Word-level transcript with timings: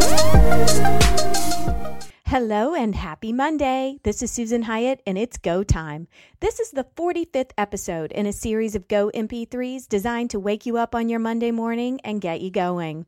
Thank 0.00 0.37
Hello 2.40 2.72
and 2.72 2.94
happy 2.94 3.32
Monday. 3.32 3.98
This 4.04 4.22
is 4.22 4.30
Susan 4.30 4.62
Hyatt 4.62 5.02
and 5.04 5.18
it's 5.18 5.36
go 5.36 5.64
time. 5.64 6.06
This 6.38 6.60
is 6.60 6.70
the 6.70 6.86
45th 6.96 7.50
episode 7.58 8.12
in 8.12 8.26
a 8.26 8.32
series 8.32 8.76
of 8.76 8.86
Go 8.86 9.10
MP3s 9.12 9.88
designed 9.88 10.30
to 10.30 10.38
wake 10.38 10.64
you 10.64 10.76
up 10.76 10.94
on 10.94 11.08
your 11.08 11.18
Monday 11.18 11.50
morning 11.50 12.00
and 12.04 12.20
get 12.20 12.40
you 12.40 12.52
going. 12.52 13.06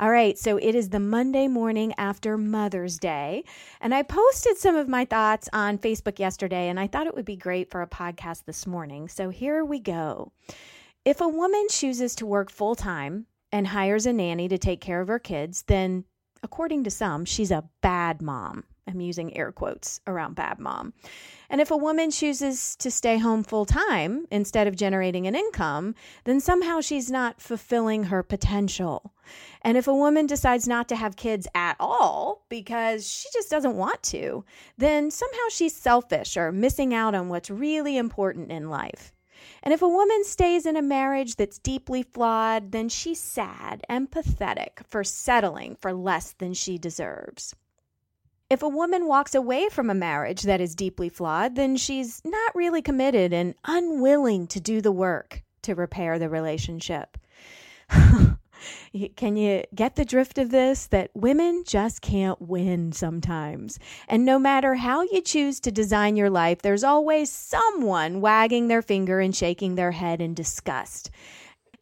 All 0.00 0.10
right, 0.10 0.36
so 0.36 0.56
it 0.56 0.74
is 0.74 0.88
the 0.88 0.98
Monday 0.98 1.46
morning 1.46 1.94
after 1.96 2.36
Mother's 2.36 2.98
Day, 2.98 3.44
and 3.80 3.94
I 3.94 4.02
posted 4.02 4.58
some 4.58 4.74
of 4.74 4.88
my 4.88 5.04
thoughts 5.04 5.48
on 5.52 5.78
Facebook 5.78 6.18
yesterday 6.18 6.68
and 6.68 6.80
I 6.80 6.88
thought 6.88 7.06
it 7.06 7.14
would 7.14 7.24
be 7.24 7.36
great 7.36 7.70
for 7.70 7.82
a 7.82 7.86
podcast 7.86 8.46
this 8.46 8.66
morning. 8.66 9.06
So 9.06 9.30
here 9.30 9.64
we 9.64 9.78
go. 9.78 10.32
If 11.04 11.20
a 11.20 11.28
woman 11.28 11.68
chooses 11.70 12.16
to 12.16 12.26
work 12.26 12.50
full 12.50 12.74
time 12.74 13.26
and 13.52 13.68
hires 13.68 14.06
a 14.06 14.12
nanny 14.12 14.48
to 14.48 14.58
take 14.58 14.80
care 14.80 15.00
of 15.00 15.06
her 15.06 15.20
kids, 15.20 15.62
then 15.68 16.04
according 16.42 16.82
to 16.82 16.90
some, 16.90 17.24
she's 17.24 17.52
a 17.52 17.62
bad 17.80 18.20
mom. 18.20 18.64
I'm 18.86 19.00
using 19.00 19.36
air 19.36 19.52
quotes 19.52 20.00
around 20.06 20.34
bad 20.34 20.58
mom. 20.58 20.92
And 21.48 21.60
if 21.60 21.70
a 21.70 21.76
woman 21.76 22.10
chooses 22.10 22.74
to 22.76 22.90
stay 22.90 23.18
home 23.18 23.44
full 23.44 23.64
time 23.64 24.26
instead 24.30 24.66
of 24.66 24.76
generating 24.76 25.26
an 25.26 25.36
income, 25.36 25.94
then 26.24 26.40
somehow 26.40 26.80
she's 26.80 27.10
not 27.10 27.40
fulfilling 27.40 28.04
her 28.04 28.22
potential. 28.22 29.14
And 29.62 29.76
if 29.76 29.86
a 29.86 29.94
woman 29.94 30.26
decides 30.26 30.66
not 30.66 30.88
to 30.88 30.96
have 30.96 31.16
kids 31.16 31.46
at 31.54 31.76
all 31.78 32.44
because 32.48 33.08
she 33.08 33.28
just 33.32 33.50
doesn't 33.50 33.76
want 33.76 34.02
to, 34.04 34.44
then 34.78 35.10
somehow 35.10 35.48
she's 35.50 35.76
selfish 35.76 36.36
or 36.36 36.50
missing 36.50 36.92
out 36.92 37.14
on 37.14 37.28
what's 37.28 37.50
really 37.50 37.96
important 37.96 38.50
in 38.50 38.68
life. 38.68 39.12
And 39.62 39.72
if 39.72 39.82
a 39.82 39.88
woman 39.88 40.24
stays 40.24 40.66
in 40.66 40.76
a 40.76 40.82
marriage 40.82 41.36
that's 41.36 41.58
deeply 41.58 42.02
flawed, 42.02 42.72
then 42.72 42.88
she's 42.88 43.20
sad 43.20 43.84
and 43.88 44.10
pathetic 44.10 44.80
for 44.88 45.04
settling 45.04 45.76
for 45.80 45.92
less 45.92 46.32
than 46.32 46.54
she 46.54 46.78
deserves. 46.78 47.54
If 48.52 48.62
a 48.62 48.68
woman 48.68 49.06
walks 49.06 49.34
away 49.34 49.70
from 49.70 49.88
a 49.88 49.94
marriage 49.94 50.42
that 50.42 50.60
is 50.60 50.74
deeply 50.74 51.08
flawed, 51.08 51.56
then 51.56 51.74
she's 51.74 52.20
not 52.22 52.54
really 52.54 52.82
committed 52.82 53.32
and 53.32 53.54
unwilling 53.64 54.46
to 54.48 54.60
do 54.60 54.82
the 54.82 54.92
work 54.92 55.42
to 55.62 55.74
repair 55.74 56.18
the 56.18 56.28
relationship. 56.28 57.16
Can 59.16 59.36
you 59.38 59.64
get 59.74 59.96
the 59.96 60.04
drift 60.04 60.36
of 60.36 60.50
this? 60.50 60.86
That 60.88 61.10
women 61.14 61.64
just 61.66 62.02
can't 62.02 62.42
win 62.42 62.92
sometimes. 62.92 63.78
And 64.06 64.26
no 64.26 64.38
matter 64.38 64.74
how 64.74 65.00
you 65.00 65.22
choose 65.22 65.58
to 65.60 65.72
design 65.72 66.16
your 66.16 66.28
life, 66.28 66.60
there's 66.60 66.84
always 66.84 67.32
someone 67.32 68.20
wagging 68.20 68.68
their 68.68 68.82
finger 68.82 69.18
and 69.18 69.34
shaking 69.34 69.76
their 69.76 69.92
head 69.92 70.20
in 70.20 70.34
disgust. 70.34 71.10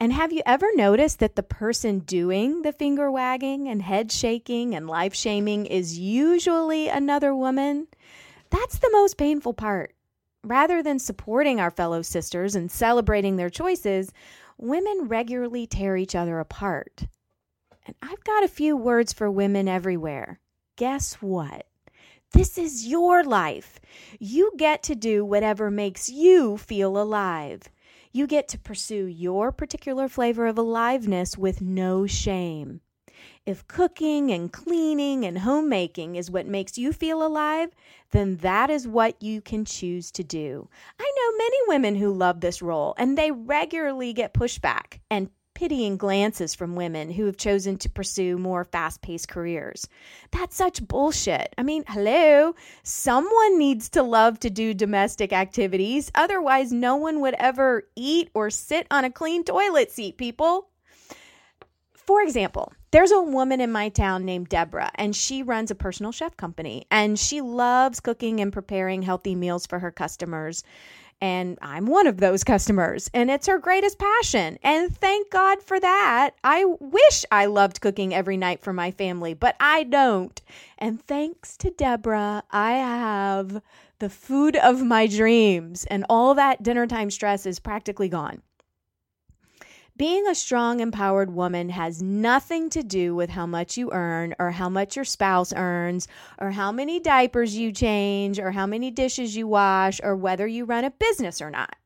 And 0.03 0.15
have 0.15 0.33
you 0.33 0.41
ever 0.47 0.67
noticed 0.75 1.19
that 1.19 1.37
the 1.37 1.43
person 1.43 1.99
doing 1.99 2.63
the 2.63 2.73
finger 2.73 3.11
wagging 3.11 3.69
and 3.69 3.83
head 3.83 4.11
shaking 4.11 4.75
and 4.75 4.89
life 4.89 5.15
shaming 5.15 5.67
is 5.67 5.99
usually 5.99 6.89
another 6.89 7.35
woman? 7.35 7.87
That's 8.49 8.79
the 8.79 8.89
most 8.93 9.19
painful 9.19 9.53
part. 9.53 9.93
Rather 10.43 10.83
than 10.83 10.99
supporting 10.99 11.61
our 11.61 11.71
fellow 11.71 12.01
sisters 12.01 12.55
and 12.55 12.71
celebrating 12.71 13.37
their 13.37 13.51
choices, 13.51 14.11
women 14.57 15.03
regularly 15.03 15.67
tear 15.67 15.99
each 15.99 16.15
other 16.15 16.41
apart. 16.41 17.07
And 17.87 17.95
I've 18.01 18.25
got 18.25 18.43
a 18.43 18.49
few 18.49 18.79
words 18.79 19.13
for 19.13 19.31
women 19.31 19.69
everywhere. 19.69 20.41
Guess 20.77 21.15
what? 21.21 21.67
This 22.33 22.57
is 22.57 22.87
your 22.87 23.23
life. 23.23 23.79
You 24.19 24.53
get 24.57 24.83
to 24.85 24.95
do 24.95 25.27
whatever 25.27 25.71
makes 25.71 26.09
you 26.09 26.57
feel 26.57 26.97
alive. 26.97 27.69
You 28.13 28.27
get 28.27 28.49
to 28.49 28.59
pursue 28.59 29.07
your 29.07 29.53
particular 29.53 30.09
flavor 30.09 30.47
of 30.47 30.59
aliveness 30.59 31.39
with 31.39 31.61
no 31.61 32.07
shame. 32.07 32.81
If 33.47 33.67
cooking 33.69 34.33
and 34.33 34.53
cleaning 34.53 35.25
and 35.25 35.39
homemaking 35.39 36.17
is 36.17 36.31
what 36.31 36.47
makes 36.47 36.77
you 36.77 36.93
feel 36.93 37.25
alive, 37.25 37.71
then 38.11 38.39
that 38.39 38.69
is 38.69 38.89
what 38.89 39.23
you 39.23 39.41
can 39.41 39.65
choose 39.65 40.11
to 40.13 40.25
do. 40.25 40.69
I 40.99 41.13
know 41.17 41.39
many 41.39 41.57
women 41.69 41.95
who 41.97 42.13
love 42.13 42.41
this 42.41 42.61
role, 42.61 42.95
and 42.99 43.17
they 43.17 43.31
regularly 43.31 44.13
get 44.13 44.35
pushback 44.35 45.01
and 45.11 45.31
pitying 45.61 45.99
glances 45.99 46.55
from 46.55 46.75
women 46.75 47.11
who 47.11 47.27
have 47.27 47.37
chosen 47.37 47.77
to 47.77 47.91
pursue 47.91 48.39
more 48.39 48.65
fast 48.65 49.03
paced 49.03 49.29
careers. 49.29 49.87
That's 50.31 50.57
such 50.57 50.89
bullshit. 50.89 51.55
I 51.59 51.63
mean, 51.63 51.85
hello, 51.87 52.55
someone 52.83 53.59
needs 53.59 53.91
to 53.91 54.03
love 54.03 54.41
to 54.41 54.49
do 54.49 54.73
domestic 54.73 55.35
activities. 55.35 56.11
Otherwise, 56.15 56.73
no 56.73 56.97
one 56.97 57.21
would 57.21 57.35
ever 57.35 57.83
eat 57.95 58.31
or 58.33 58.49
sit 58.49 58.87
on 58.91 59.05
a 59.05 59.11
clean 59.11 59.45
toilet 59.45 59.91
seat, 59.91 60.17
people. 60.17 60.71
For 61.93 62.23
example, 62.23 62.73
there's 62.91 63.13
a 63.13 63.21
woman 63.21 63.61
in 63.61 63.71
my 63.71 63.91
town 63.91 64.25
named 64.25 64.49
Deborah, 64.49 64.91
and 64.95 65.15
she 65.15 65.43
runs 65.43 65.71
a 65.71 65.75
personal 65.75 66.11
chef 66.11 66.39
company, 66.39 66.87
and 66.91 67.19
she 67.19 67.43
loves 67.43 68.01
cooking 68.01 68.41
and 68.41 68.51
preparing 68.51 69.03
healthy 69.03 69.35
meals 69.35 69.67
for 69.67 69.79
her 69.79 69.91
customers. 69.91 70.65
And 71.21 71.59
I'm 71.61 71.85
one 71.87 72.07
of 72.07 72.17
those 72.17 72.45
customers, 72.45 73.11
and 73.13 73.31
it's 73.31 73.47
her 73.47 73.59
greatest 73.59 73.99
passion. 73.99 74.59
And 74.63 74.97
thank 74.97 75.31
God 75.31 75.63
for 75.63 75.79
that. 75.79 76.31
I 76.43 76.65
wish 76.81 77.27
I 77.31 77.45
loved 77.47 77.83
cooking 77.83 78.15
every 78.15 78.39
night 78.39 78.63
for 78.63 78.73
my 78.73 78.91
family, 78.91 79.35
but 79.35 79.55
I 79.61 79.83
don't. 79.83 80.41
And 80.79 81.03
thanks 81.07 81.59
to 81.59 81.71
Deborah, 81.71 82.43
I 82.51 82.73
have 82.73 83.61
the 83.99 84.09
food 84.09 84.57
of 84.57 84.83
my 84.83 85.07
dreams, 85.07 85.85
and 85.91 86.07
all 86.09 86.35
that 86.37 86.63
dinner 86.63 86.87
time 86.87 87.11
stress 87.11 87.45
is 87.45 87.61
practically 87.61 88.09
gone. 88.09 88.41
Being 90.01 90.27
a 90.27 90.35
strong, 90.35 90.81
empowered 90.81 91.31
woman 91.35 91.69
has 91.69 92.01
nothing 92.01 92.71
to 92.71 92.83
do 92.83 93.15
with 93.15 93.29
how 93.29 93.45
much 93.45 93.77
you 93.77 93.91
earn 93.93 94.35
or 94.39 94.53
how 94.53 94.71
much 94.71 94.97
your 94.97 95.05
spouse 95.05 95.53
earns 95.55 96.09
or 96.39 96.53
how 96.53 96.73
many 96.73 96.99
diapers 96.99 97.55
you 97.55 97.71
change 97.71 98.39
or 98.39 98.53
how 98.53 98.65
many 98.67 98.91
dishes 98.91 99.37
you 99.37 99.47
wash 99.47 100.01
or 100.03 100.17
whether 100.17 100.47
you 100.47 100.65
run 100.65 100.85
a 100.85 100.91
business 100.91 101.43
or 101.43 101.51
not. 101.51 101.77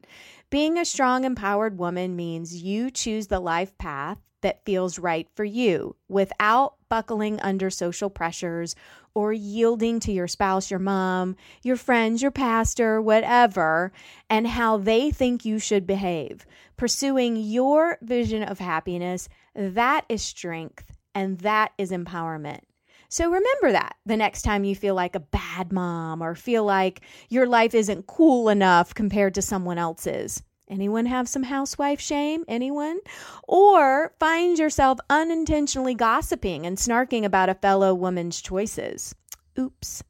Being 0.49 0.79
a 0.79 0.85
strong, 0.85 1.25
empowered 1.25 1.77
woman 1.77 2.15
means 2.15 2.63
you 2.63 2.89
choose 2.89 3.27
the 3.27 3.41
life 3.41 3.77
path 3.79 4.19
that 4.45 4.65
feels 4.65 4.99
right 4.99 5.27
for 5.35 5.45
you 5.45 5.97
without 6.09 6.75
buckling 6.91 7.41
under 7.41 7.71
social 7.71 8.11
pressures 8.11 8.77
or 9.15 9.33
yielding 9.33 9.99
to 10.01 10.13
your 10.13 10.29
spouse, 10.29 10.71
your 10.71 10.79
mom, 10.79 11.35
your 11.63 11.77
friends, 11.77 12.21
your 12.21 12.31
pastor, 12.31 13.01
whatever, 13.01 13.91
and 14.29 14.47
how 14.47 14.77
they 14.77 15.11
think 15.11 15.45
you 15.45 15.59
should 15.59 15.87
behave. 15.87 16.45
Pursuing 16.77 17.37
your 17.37 17.97
vision 18.03 18.43
of 18.43 18.59
happiness, 18.59 19.29
that 19.55 20.05
is 20.09 20.23
strength 20.23 20.93
and 21.15 21.39
that 21.39 21.73
is 21.79 21.91
empowerment. 21.91 22.61
So 23.09 23.27
remember 23.27 23.73
that 23.73 23.97
the 24.05 24.17
next 24.17 24.43
time 24.43 24.65
you 24.65 24.77
feel 24.77 24.95
like 24.95 25.15
a 25.15 25.21
bad 25.21 25.73
mom 25.73 26.23
or 26.23 26.35
feel 26.35 26.65
like 26.65 27.01
your 27.31 27.47
life 27.47 27.75
isn't 27.75 28.07
cool 28.07 28.51
enough 28.51 28.93
compared 28.93 29.35
to 29.35 29.43
someone 29.43 29.79
else's. 29.79 30.43
Anyone 30.69 31.07
have 31.07 31.29
some 31.29 31.43
housewife 31.43 32.01
shame? 32.01 32.45
Anyone? 32.49 33.01
Or 33.47 34.15
find 34.19 34.59
yourself 34.59 34.99
unintentionally 35.11 35.95
gossiping 35.95 36.65
and 36.65 36.79
snarking 36.79 37.25
about 37.25 37.51
a 37.51 37.55
fellow 37.55 37.95
woman's 37.95 38.41
choices. 38.41 39.15
Oops. 39.59 40.03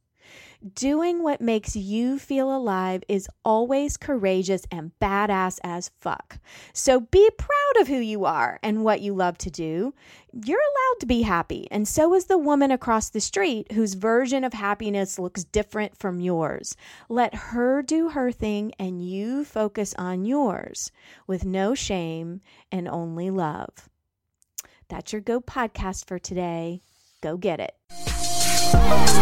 Doing 0.73 1.23
what 1.23 1.43
makes 1.43 1.77
you 1.77 2.19
feel 2.19 2.55
alive 2.55 3.05
is 3.07 3.29
always 3.45 3.99
courageous 3.99 4.65
and 4.71 4.93
badass 4.99 5.59
as 5.63 5.91
fuck. 6.01 6.39
So 6.73 7.01
be 7.01 7.29
proud 7.37 7.83
of 7.83 7.89
who 7.89 7.99
you 7.99 8.25
are 8.25 8.59
and 8.63 8.83
what 8.83 9.03
you 9.03 9.15
love 9.15 9.37
to 9.39 9.51
do. 9.51 9.93
You're 10.33 10.59
allowed 10.59 11.01
to 11.01 11.07
be 11.07 11.21
happy, 11.21 11.69
and 11.71 11.87
so 11.87 12.15
is 12.15 12.27
the 12.27 12.39
woman 12.39 12.71
across 12.71 13.11
the 13.11 13.21
street 13.21 13.73
whose 13.73 13.93
version 13.93 14.43
of 14.43 14.55
happiness 14.55 15.19
looks 15.19 15.45
different 15.45 15.99
from 15.99 16.21
yours. 16.21 16.77
Let 17.11 17.35
her 17.35 17.83
do 17.83 18.09
her 18.09 18.33
thing 18.33 18.73
and 18.79 19.07
you 19.07 19.45
focus 19.45 19.95
on 19.99 20.25
yours 20.25 20.91
with 21.27 21.45
no 21.45 21.75
shame 21.75 22.41
and 22.73 22.89
only 22.89 23.29
love. 23.31 23.91
That's 24.89 25.13
your 25.13 25.21
Go 25.21 25.43
podcast 25.43 26.07
for 26.07 26.19
today. 26.19 26.81
Go 27.21 27.37
get 27.37 27.61
it. 27.61 27.75
Thank 28.73 29.15